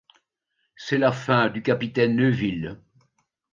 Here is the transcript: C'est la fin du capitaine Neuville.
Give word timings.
C'est 0.75 0.97
la 0.97 1.11
fin 1.11 1.47
du 1.49 1.61
capitaine 1.61 2.15
Neuville. 2.15 2.79